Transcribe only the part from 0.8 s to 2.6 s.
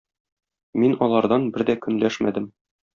Мин алардан бер дә көнләшмәдем.